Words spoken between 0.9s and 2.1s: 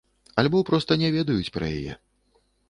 не ведаюць пра яе.